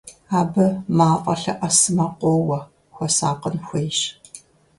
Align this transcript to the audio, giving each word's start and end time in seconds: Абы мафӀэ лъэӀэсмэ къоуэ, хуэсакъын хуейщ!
Абы 0.39 0.65
мафӀэ 0.97 1.35
лъэӀэсмэ 1.41 2.05
къоуэ, 2.19 2.59
хуэсакъын 2.95 3.55
хуейщ! 3.65 3.99